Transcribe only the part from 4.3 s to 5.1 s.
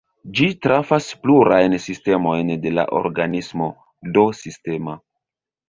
"sistema").